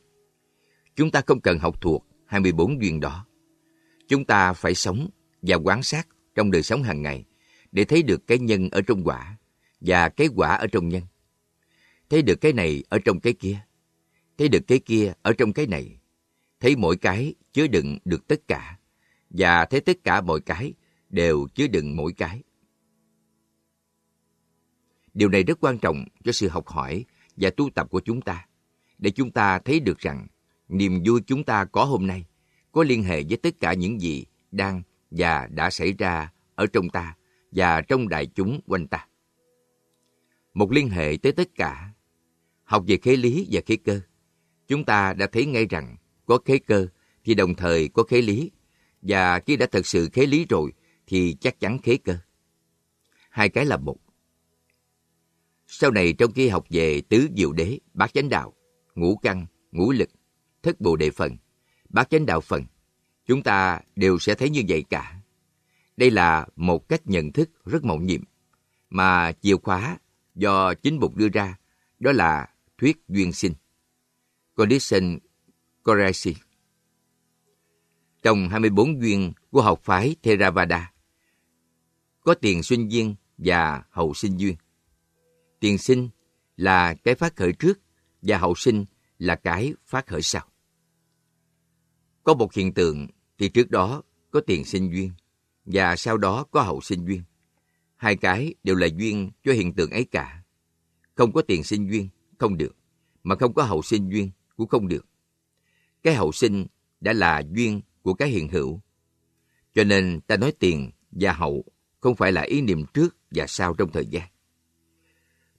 Chúng 0.95 1.11
ta 1.11 1.21
không 1.27 1.41
cần 1.41 1.59
học 1.59 1.81
thuộc 1.81 2.05
24 2.25 2.81
duyên 2.81 3.00
đó. 3.00 3.25
Chúng 4.07 4.25
ta 4.25 4.53
phải 4.53 4.75
sống 4.75 5.09
và 5.41 5.55
quan 5.55 5.83
sát 5.83 6.07
trong 6.35 6.51
đời 6.51 6.63
sống 6.63 6.83
hàng 6.83 7.01
ngày 7.01 7.25
để 7.71 7.83
thấy 7.83 8.03
được 8.03 8.27
cái 8.27 8.39
nhân 8.39 8.69
ở 8.69 8.81
trong 8.81 9.03
quả 9.03 9.38
và 9.81 10.09
cái 10.09 10.27
quả 10.35 10.55
ở 10.55 10.67
trong 10.67 10.89
nhân. 10.89 11.03
Thấy 12.09 12.21
được 12.21 12.41
cái 12.41 12.53
này 12.53 12.83
ở 12.89 13.00
trong 13.05 13.19
cái 13.19 13.33
kia. 13.33 13.59
Thấy 14.38 14.47
được 14.47 14.67
cái 14.67 14.79
kia 14.79 15.13
ở 15.21 15.33
trong 15.33 15.53
cái 15.53 15.67
này. 15.67 16.00
Thấy 16.59 16.75
mỗi 16.75 16.97
cái 16.97 17.33
chứa 17.53 17.67
đựng 17.67 17.97
được 18.05 18.27
tất 18.27 18.47
cả 18.47 18.77
và 19.29 19.65
thấy 19.65 19.81
tất 19.81 19.97
cả 20.03 20.21
mọi 20.21 20.41
cái 20.41 20.73
đều 21.09 21.47
chứa 21.55 21.67
đựng 21.67 21.95
mỗi 21.95 22.13
cái. 22.13 22.41
Điều 25.13 25.30
này 25.30 25.44
rất 25.44 25.58
quan 25.62 25.77
trọng 25.77 26.06
cho 26.24 26.32
sự 26.32 26.48
học 26.48 26.68
hỏi 26.68 27.06
và 27.36 27.50
tu 27.50 27.70
tập 27.70 27.88
của 27.89 28.00
chúng 28.00 28.22
ta, 28.22 28.48
để 28.98 29.10
chúng 29.10 29.32
ta 29.32 29.60
thấy 29.60 29.80
được 29.80 30.00
rằng 30.00 30.27
niềm 30.70 31.03
vui 31.06 31.22
chúng 31.27 31.44
ta 31.44 31.65
có 31.65 31.84
hôm 31.84 32.08
nay 32.08 32.25
có 32.72 32.84
liên 32.84 33.03
hệ 33.03 33.24
với 33.24 33.38
tất 33.38 33.60
cả 33.60 33.74
những 33.74 34.01
gì 34.01 34.25
đang 34.51 34.82
và 35.12 35.48
đã 35.51 35.70
xảy 35.70 35.94
ra 35.94 36.32
ở 36.56 36.65
trong 36.74 36.89
ta 36.89 37.15
và 37.51 37.82
trong 37.82 38.10
đại 38.10 38.25
chúng 38.25 38.60
quanh 38.68 38.88
ta. 38.88 39.08
Một 40.53 40.72
liên 40.72 40.89
hệ 40.89 41.18
tới 41.22 41.32
tất 41.32 41.50
cả. 41.56 41.94
Học 42.63 42.84
về 42.88 42.98
khế 42.98 43.15
lý 43.15 43.48
và 43.51 43.62
khế 43.65 43.75
cơ, 43.75 44.01
chúng 44.68 44.84
ta 44.84 45.13
đã 45.13 45.27
thấy 45.32 45.46
ngay 45.46 45.65
rằng 45.65 45.96
có 46.25 46.39
khế 46.46 46.58
cơ 46.60 46.88
thì 47.24 47.34
đồng 47.34 47.56
thời 47.56 47.88
có 47.88 48.03
khế 48.03 48.22
lý, 48.22 48.51
và 49.01 49.39
khi 49.39 49.56
đã 49.56 49.65
thật 49.72 49.86
sự 49.86 50.10
khế 50.13 50.25
lý 50.25 50.46
rồi 50.50 50.72
thì 51.08 51.36
chắc 51.41 51.60
chắn 51.60 51.80
khế 51.80 51.98
cơ. 51.98 52.18
Hai 53.30 53.50
cái 53.50 53.65
là 53.65 53.77
một. 53.77 53.98
Sau 55.74 55.92
này 55.92 56.13
trong 56.13 56.32
khi 56.32 56.48
học 56.48 56.66
về 56.70 57.01
tứ 57.10 57.28
diệu 57.38 57.54
đế, 57.54 57.80
bát 57.94 58.13
chánh 58.13 58.30
đạo, 58.30 58.54
ngũ 58.96 59.16
căn, 59.16 59.46
ngũ 59.72 59.92
lực, 59.92 60.10
thất 60.63 60.82
bồ 60.82 60.96
đề 60.96 61.12
phần, 61.12 61.38
bát 61.90 62.10
chánh 62.10 62.25
đạo 62.25 62.42
phần, 62.42 62.66
chúng 63.25 63.44
ta 63.44 63.82
đều 63.96 64.20
sẽ 64.20 64.36
thấy 64.36 64.50
như 64.50 64.62
vậy 64.68 64.84
cả. 64.90 65.22
Đây 65.98 66.12
là 66.12 66.48
một 66.56 66.90
cách 66.90 67.01
nhận 67.06 67.32
thức 67.32 67.50
rất 67.66 67.84
mộng 67.84 68.06
nhiệm, 68.06 68.24
mà 68.90 69.32
chìa 69.32 69.56
khóa 69.58 69.98
do 70.36 70.74
chính 70.74 71.00
Bụt 71.00 71.16
đưa 71.16 71.30
ra, 71.30 71.58
đó 72.00 72.12
là 72.12 72.50
thuyết 72.78 72.98
duyên 73.08 73.34
sinh. 73.34 73.54
Condition 74.56 75.20
correction. 75.84 76.34
Trong 78.24 78.50
24 78.50 79.01
duyên 79.01 79.34
của 79.51 79.62
học 79.62 79.82
phái 79.84 80.16
Theravada, 80.24 80.94
có 82.22 82.34
tiền 82.34 82.63
sinh 82.63 82.92
duyên 82.92 83.16
và 83.38 83.84
hậu 83.90 84.13
sinh 84.13 84.38
duyên. 84.40 84.56
Tiền 85.62 85.77
sinh 85.77 86.10
là 86.58 86.94
cái 86.94 87.15
phát 87.15 87.36
khởi 87.36 87.53
trước 87.53 87.80
và 88.22 88.38
hậu 88.38 88.56
sinh 88.56 88.86
là 89.20 89.36
cái 89.36 89.74
phát 89.86 90.08
khởi 90.08 90.22
sau. 90.22 90.48
Có 92.24 92.34
một 92.34 92.53
hiện 92.53 92.74
tượng 92.74 93.08
thì 93.38 93.50
trước 93.50 93.70
đó 93.70 94.03
có 94.32 94.41
tiền 94.48 94.65
sinh 94.65 94.91
duyên 94.94 95.12
và 95.65 95.96
sau 95.96 96.18
đó 96.18 96.46
có 96.51 96.62
hậu 96.62 96.82
sinh 96.82 97.06
duyên. 97.06 97.24
Hai 97.96 98.15
cái 98.15 98.53
đều 98.63 98.75
là 98.75 98.88
duyên 98.88 99.32
cho 99.44 99.53
hiện 99.53 99.74
tượng 99.74 99.91
ấy 99.91 100.06
cả. 100.06 100.44
Không 101.15 101.32
có 101.32 101.41
tiền 101.41 101.63
sinh 101.63 101.89
duyên, 101.89 102.10
không 102.38 102.58
được. 102.58 102.75
Mà 103.24 103.36
không 103.36 103.53
có 103.53 103.63
hậu 103.63 103.82
sinh 103.82 104.10
duyên, 104.10 104.32
cũng 104.56 104.68
không 104.68 104.88
được. 104.88 105.06
Cái 106.03 106.15
hậu 106.15 106.32
sinh 106.32 106.68
đã 107.00 107.13
là 107.13 107.44
duyên 107.51 107.82
của 108.01 108.13
cái 108.13 108.30
hiện 108.30 108.50
hữu. 108.50 108.82
Cho 109.74 109.84
nên 109.84 110.22
ta 110.22 110.38
nói 110.38 110.53
tiền 110.60 110.91
và 111.12 111.34
hậu 111.34 111.65
không 112.00 112.15
phải 112.15 112.32
là 112.32 112.41
ý 112.41 112.62
niệm 112.62 112.86
trước 112.94 113.18
và 113.32 113.46
sau 113.48 113.74
trong 113.74 113.91
thời 113.91 114.06
gian. 114.06 114.27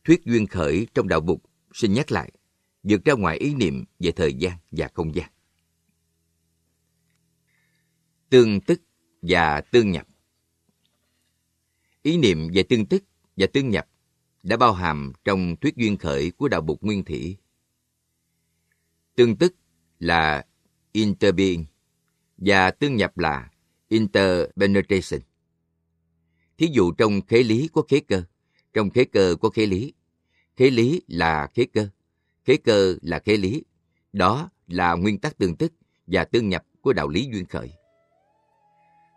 Thuyết 0.04 0.24
duyên 0.24 0.46
khởi 0.46 0.86
trong 0.94 1.08
đạo 1.08 1.20
bục 1.20 1.42
xin 1.72 1.92
nhắc 1.92 2.12
lại, 2.12 2.32
vượt 2.82 3.04
ra 3.04 3.14
ngoài 3.14 3.38
ý 3.38 3.54
niệm 3.54 3.84
về 3.98 4.12
thời 4.12 4.34
gian 4.34 4.58
và 4.70 4.88
không 4.94 5.14
gian. 5.14 5.30
Tương 8.30 8.60
tức 8.60 8.80
và 9.22 9.60
tương 9.60 9.90
nhập 9.90 10.06
Ý 12.02 12.16
niệm 12.16 12.48
về 12.54 12.62
tương 12.62 12.86
tức 12.86 13.04
và 13.36 13.46
tương 13.52 13.70
nhập 13.70 13.88
đã 14.42 14.56
bao 14.56 14.72
hàm 14.72 15.12
trong 15.24 15.56
thuyết 15.56 15.76
duyên 15.76 15.96
khởi 15.96 16.30
của 16.30 16.48
đạo 16.48 16.60
bục 16.60 16.82
Nguyên 16.82 17.04
Thủy. 17.04 17.36
Tương 19.14 19.36
tức 19.36 19.54
là 19.98 20.46
interbeing 20.92 21.64
và 22.36 22.70
tương 22.70 22.96
nhập 22.96 23.18
là 23.18 23.50
interpenetration. 23.88 25.20
Thí 26.58 26.68
dụ 26.72 26.92
trong 26.92 27.20
khế 27.26 27.42
lý 27.42 27.68
có 27.72 27.82
khế 27.82 28.00
cơ, 28.00 28.22
trong 28.74 28.90
khế 28.90 29.04
cơ 29.04 29.36
có 29.40 29.50
khế 29.50 29.66
lý. 29.66 29.92
Khế 30.56 30.70
lý 30.70 31.02
là 31.08 31.46
khế 31.54 31.64
cơ, 31.64 31.88
khế 32.44 32.56
cơ 32.56 32.96
là 33.02 33.18
khế 33.18 33.36
lý. 33.36 33.62
Đó 34.12 34.50
là 34.68 34.94
nguyên 34.94 35.18
tắc 35.18 35.38
tương 35.38 35.56
tức 35.56 35.72
và 36.06 36.24
tương 36.24 36.48
nhập 36.48 36.64
của 36.80 36.92
đạo 36.92 37.08
lý 37.08 37.28
duyên 37.32 37.46
khởi. 37.46 37.72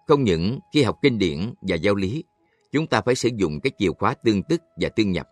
Không 0.08 0.24
những 0.24 0.60
khi 0.74 0.84
học 0.84 1.00
kinh 1.02 1.20
điển 1.20 1.54
và 1.62 1.76
giáo 1.76 1.96
lý, 1.96 2.24
chúng 2.72 2.88
ta 2.88 3.02
phải 3.02 3.16
sử 3.16 3.30
dụng 3.36 3.60
cái 3.60 3.72
chìa 3.78 3.92
khóa 3.92 4.14
tương 4.14 4.44
tức 4.44 4.62
và 4.82 4.90
tương 4.90 5.12
nhập. 5.12 5.28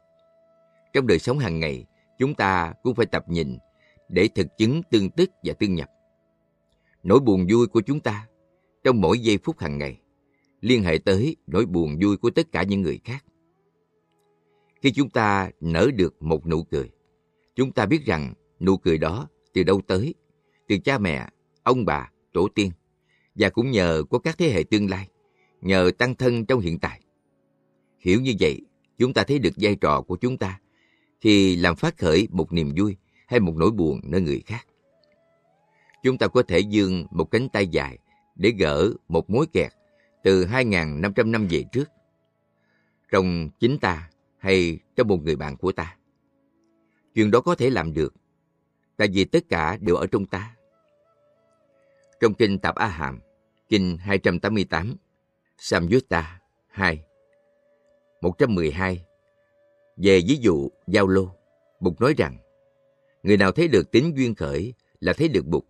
Trong 0.94 1.08
đời 1.08 1.20
sống 1.20 1.40
hàng 1.40 1.60
ngày, 1.60 1.86
chúng 2.20 2.36
ta 2.36 2.74
cũng 2.84 2.96
phải 2.96 3.06
tập 3.06 3.24
nhìn 3.28 3.58
để 4.10 4.30
thực 4.36 4.48
chứng 4.58 4.82
tương 4.92 5.10
tức 5.10 5.30
và 5.44 5.54
tương 5.54 5.76
nhập. 5.76 5.90
Nỗi 7.04 7.20
buồn 7.20 7.48
vui 7.50 7.68
của 7.68 7.82
chúng 7.82 8.00
ta 8.00 8.28
trong 8.84 9.02
mỗi 9.02 9.20
giây 9.20 9.38
phút 9.44 9.60
hàng 9.60 9.78
ngày 9.78 10.00
liên 10.64 10.84
hệ 10.84 10.98
tới 10.98 11.36
nỗi 11.48 11.66
buồn 11.66 11.98
vui 12.02 12.18
của 12.18 12.30
tất 12.30 12.52
cả 12.52 12.64
những 12.64 12.82
người 12.82 13.00
khác. 13.04 13.26
Khi 14.84 14.92
chúng 14.92 15.10
ta 15.10 15.52
nở 15.60 15.92
được 15.96 16.22
một 16.22 16.48
nụ 16.48 16.64
cười, 16.64 16.90
chúng 17.56 17.72
ta 17.72 17.86
biết 17.86 18.06
rằng 18.06 18.34
nụ 18.60 18.78
cười 18.78 18.98
đó 18.98 19.28
từ 19.54 19.64
đâu 19.64 19.82
tới, 19.88 20.14
từ 20.68 20.78
cha 20.78 20.98
mẹ, 20.98 21.28
ông 21.64 21.86
bà, 21.86 22.12
tổ 22.34 22.48
tiên, 22.56 22.72
và 23.36 23.50
cũng 23.50 23.72
nhờ 23.72 24.04
có 24.10 24.20
các 24.20 24.38
thế 24.38 24.50
hệ 24.50 24.64
tương 24.64 24.90
lai, 24.90 25.08
nhờ 25.62 25.92
tăng 25.98 26.16
thân 26.16 26.46
trong 26.46 26.60
hiện 26.60 26.80
tại. 26.80 27.02
Hiểu 28.00 28.22
như 28.22 28.34
vậy, 28.40 28.62
chúng 28.98 29.14
ta 29.14 29.24
thấy 29.24 29.40
được 29.40 29.54
vai 29.58 29.76
trò 29.76 30.02
của 30.02 30.16
chúng 30.16 30.38
ta 30.38 30.60
khi 31.22 31.56
làm 31.56 31.76
phát 31.76 31.98
khởi 31.98 32.28
một 32.32 32.54
niềm 32.54 32.74
vui 32.78 32.98
hay 33.28 33.40
một 33.40 33.56
nỗi 33.56 33.72
buồn 33.72 34.02
nơi 34.04 34.22
người 34.22 34.42
khác. 34.46 34.68
Chúng 36.04 36.18
ta 36.18 36.28
có 36.28 36.44
thể 36.44 36.60
dương 36.60 37.06
một 37.12 37.32
cánh 37.32 37.50
tay 37.50 37.68
dài 37.68 37.98
để 38.36 38.54
gỡ 38.60 38.94
một 39.08 39.30
mối 39.30 39.46
kẹt 39.54 39.72
từ 40.24 40.46
2.500 40.46 41.32
năm 41.32 41.48
về 41.50 41.64
trước 41.72 41.90
trong 43.12 43.50
chính 43.60 43.78
ta 43.78 44.10
hay 44.44 44.80
cho 44.96 45.04
một 45.04 45.24
người 45.24 45.36
bạn 45.36 45.58
của 45.58 45.72
ta. 45.72 45.98
Chuyện 47.16 47.32
đó 47.32 47.42
có 47.42 47.56
thể 47.56 47.70
làm 47.70 47.94
được. 47.94 48.14
tại 48.98 49.08
vì 49.14 49.26
tất 49.26 49.50
cả 49.50 49.78
đều 49.82 49.96
ở 49.96 50.08
trong 50.08 50.26
ta. 50.26 50.56
Trong 52.20 52.34
kinh 52.34 52.60
Tạp 52.60 52.76
A 52.76 52.88
Hàm, 52.88 53.20
kinh 53.70 53.98
288, 53.98 54.96
Samyutta 55.58 56.42
2, 56.68 57.04
112, 58.22 59.06
về 59.98 60.22
ví 60.28 60.38
dụ 60.42 60.70
giao 60.88 61.08
lô, 61.08 61.36
Bụt 61.80 62.02
nói 62.02 62.14
rằng, 62.18 62.38
người 63.24 63.38
nào 63.38 63.52
thấy 63.52 63.68
được 63.68 63.92
tính 63.92 64.14
duyên 64.18 64.36
khởi 64.36 64.74
là 65.00 65.14
thấy 65.14 65.28
được 65.28 65.46
Bụt, 65.46 65.64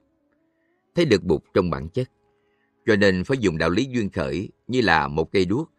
thấy 0.96 1.06
được 1.06 1.24
Bụt 1.24 1.42
trong 1.53 1.70
bản 1.70 1.89
chất. 1.89 2.10
Cho 2.86 2.96
nên 2.96 3.24
phải 3.24 3.38
dùng 3.38 3.58
đạo 3.58 3.70
lý 3.70 3.86
duyên 3.86 4.10
khởi 4.10 4.50
như 4.68 4.82
là 4.82 5.08
một 5.08 5.32
cây 5.32 5.46
đuốc 5.46 5.72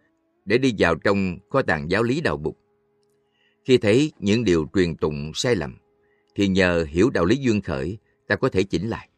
để 0.44 0.58
đi 0.58 0.74
vào 0.78 0.94
trong 0.94 1.38
kho 1.50 1.62
tàng 1.62 1.90
giáo 1.90 2.02
lý 2.02 2.20
đạo 2.20 2.36
Bụt. 2.36 2.54
Khi 3.64 3.78
thấy 3.78 4.12
những 4.18 4.44
điều 4.44 4.66
truyền 4.75 4.97
tụng 4.97 5.33
sai 5.35 5.56
lầm, 5.56 5.76
thì 6.35 6.49
nhờ 6.49 6.87
hiểu 6.88 7.11
đạo 7.11 7.25
lý 7.25 7.37
duyên 7.37 7.61
khởi, 7.61 7.99
ta 8.26 8.37
có 8.37 8.49
thể 8.49 8.62
chỉnh 8.62 8.88
lại. 8.88 9.09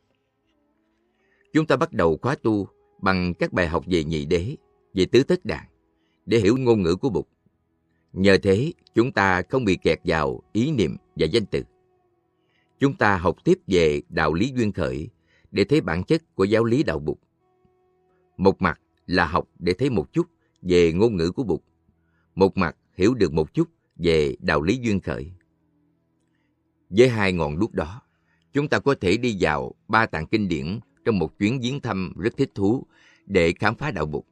Chúng 1.53 1.67
ta 1.67 1.76
bắt 1.76 1.93
đầu 1.93 2.19
khóa 2.23 2.37
tu 2.43 2.69
bằng 3.00 3.35
các 3.35 3.53
bài 3.53 3.67
học 3.67 3.85
về 3.87 4.05
nhị 4.05 4.25
đế, 4.25 4.57
về 4.95 5.07
tứ 5.07 5.23
tất 5.23 5.45
đàn, 5.45 5.67
để 6.26 6.38
hiểu 6.38 6.57
ngôn 6.57 6.83
ngữ 6.83 6.97
của 6.97 7.11
Bụt. 7.11 7.26
Nhờ 8.12 8.38
thế, 8.43 8.73
chúng 8.95 9.12
ta 9.12 9.43
không 9.43 9.65
bị 9.65 9.76
kẹt 9.76 9.99
vào 10.05 10.43
ý 10.53 10.71
niệm 10.71 10.97
và 11.17 11.26
danh 11.26 11.47
từ. 11.47 11.62
Chúng 12.79 12.97
ta 12.97 13.17
học 13.17 13.37
tiếp 13.45 13.59
về 13.67 14.03
đạo 14.09 14.35
lý 14.35 14.53
duyên 14.57 14.73
khởi 14.73 15.09
để 15.50 15.65
thấy 15.65 15.81
bản 15.81 16.05
chất 16.05 16.35
của 16.35 16.45
giáo 16.45 16.65
lý 16.65 16.83
đạo 16.83 16.99
Bụt. 16.99 17.19
Một 18.37 18.62
mặt 18.62 18.81
là 19.07 19.26
học 19.26 19.49
để 19.59 19.73
thấy 19.73 19.91
một 19.91 20.12
chút 20.12 20.26
về 20.62 20.93
ngôn 20.93 21.17
ngữ 21.17 21.31
của 21.31 21.43
Bụt. 21.43 21.61
Một 22.35 22.57
mặt 22.57 22.76
hiểu 22.95 23.15
được 23.15 23.33
một 23.33 23.55
chút 23.55 23.69
về 23.97 24.37
đạo 24.38 24.62
lý 24.62 24.79
duyên 24.79 25.00
khởi. 25.00 25.33
Với 26.91 27.09
hai 27.09 27.33
ngọn 27.33 27.59
đuốc 27.59 27.75
đó, 27.75 28.03
chúng 28.53 28.69
ta 28.69 28.79
có 28.79 28.95
thể 29.00 29.17
đi 29.17 29.37
vào 29.41 29.75
ba 29.88 30.07
tạng 30.07 30.26
kinh 30.26 30.49
điển 30.49 30.81
trong 31.05 31.19
một 31.19 31.38
chuyến 31.38 31.61
viếng 31.61 31.81
thăm 31.81 32.12
rất 32.17 32.37
thích 32.37 32.50
thú 32.55 32.87
để 33.26 33.53
khám 33.53 33.75
phá 33.75 33.91
đạo 33.91 34.07
Bụt. 34.07 34.25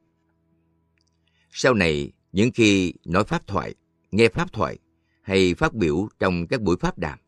Sau 1.51 1.73
này, 1.73 2.11
những 2.31 2.51
khi 2.53 2.93
nói 3.05 3.23
pháp 3.23 3.47
thoại, 3.47 3.75
nghe 4.11 4.29
pháp 4.29 4.53
thoại 4.53 4.77
hay 5.21 5.53
phát 5.53 5.73
biểu 5.73 6.07
trong 6.19 6.47
các 6.47 6.61
buổi 6.61 6.77
pháp 6.79 6.97
đàm, 6.97 7.19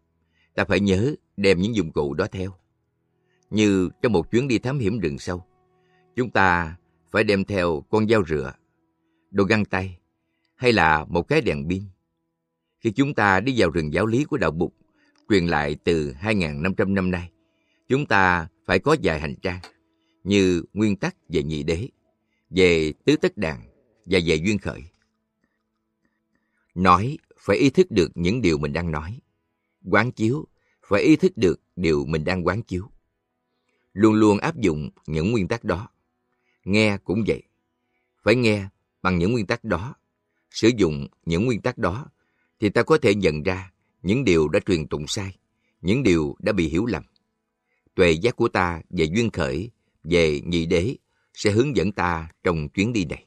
ta 0.56 0.66
phải 0.66 0.80
nhớ 0.80 1.16
đem 1.38 1.62
những 1.62 1.76
dụng 1.76 1.92
cụ 1.92 2.14
đó 2.14 2.28
theo. 2.32 2.54
Như 3.50 3.90
trong 4.02 4.12
một 4.12 4.32
chuyến 4.32 4.48
đi 4.48 4.60
thám 4.60 4.80
hiểm 4.80 5.00
rừng 5.00 5.20
sâu, 5.20 5.46
chúng 6.16 6.30
ta 6.30 6.78
phải 7.12 7.24
đem 7.24 7.46
theo 7.46 7.84
con 7.90 8.08
dao 8.08 8.26
rửa, 8.26 8.54
đồ 9.32 9.44
găng 9.44 9.66
tay 9.66 9.98
hay 10.56 10.74
là 10.74 11.06
một 11.10 11.28
cái 11.28 11.42
đèn 11.42 11.70
pin. 11.70 11.84
Khi 12.80 12.92
chúng 12.92 13.14
ta 13.14 13.40
đi 13.40 13.54
vào 13.58 13.70
rừng 13.70 13.94
giáo 13.94 14.06
lý 14.06 14.24
của 14.24 14.38
đạo 14.38 14.52
Bụt, 14.52 14.72
truyền 15.30 15.48
lại 15.48 15.76
từ 15.84 16.14
2.500 16.22 16.94
năm 16.94 17.12
nay, 17.12 17.32
chúng 17.88 18.06
ta 18.06 18.48
phải 18.66 18.80
có 18.80 18.96
vài 19.04 19.20
hành 19.20 19.36
trang 19.36 19.60
như 20.24 20.64
nguyên 20.74 20.96
tắc 20.96 21.16
về 21.30 21.44
nhị 21.44 21.64
đế, 21.64 21.90
về 22.50 22.94
tứ 23.06 23.16
tất 23.18 23.38
đàn 23.38 23.62
và 24.06 24.20
về 24.26 24.36
duyên 24.36 24.58
khởi. 24.58 24.84
Nói 26.76 27.18
phải 27.40 27.58
ý 27.58 27.70
thức 27.70 27.92
được 27.92 28.12
những 28.16 28.42
điều 28.42 28.58
mình 28.58 28.74
đang 28.74 28.92
nói. 28.92 29.20
Quán 29.86 30.12
chiếu 30.12 30.46
phải 30.88 31.02
ý 31.02 31.16
thức 31.16 31.32
được 31.36 31.62
điều 31.76 32.06
mình 32.06 32.24
đang 32.24 32.48
quán 32.48 32.62
chiếu. 32.62 32.90
Luôn 33.94 34.14
luôn 34.14 34.38
áp 34.38 34.58
dụng 34.58 34.90
những 35.08 35.32
nguyên 35.32 35.48
tắc 35.48 35.64
đó. 35.64 35.90
Nghe 36.66 36.98
cũng 36.98 37.24
vậy. 37.28 37.44
Phải 38.24 38.36
nghe 38.36 38.68
bằng 39.02 39.18
những 39.18 39.32
nguyên 39.32 39.46
tắc 39.46 39.64
đó. 39.64 39.96
Sử 40.52 40.72
dụng 40.78 41.08
những 41.26 41.46
nguyên 41.46 41.62
tắc 41.62 41.78
đó 41.78 42.08
thì 42.60 42.70
ta 42.70 42.84
có 42.84 42.98
thể 42.98 43.16
nhận 43.16 43.44
ra 43.44 43.72
những 44.04 44.24
điều 44.24 44.48
đã 44.48 44.60
truyền 44.66 44.88
tụng 44.88 45.08
sai, 45.08 45.36
những 45.82 46.04
điều 46.04 46.36
đã 46.40 46.52
bị 46.52 46.68
hiểu 46.68 46.86
lầm. 46.86 47.04
Tuệ 47.96 48.12
giác 48.12 48.36
của 48.36 48.48
ta 48.48 48.82
về 48.90 49.06
duyên 49.06 49.30
khởi, 49.30 49.72
về 50.04 50.42
nhị 50.42 50.66
đế 50.66 50.96
sẽ 51.34 51.52
hướng 51.52 51.76
dẫn 51.76 51.92
ta 51.92 52.30
trong 52.44 52.70
chuyến 52.70 52.94
đi 52.94 53.06
này. 53.06 53.27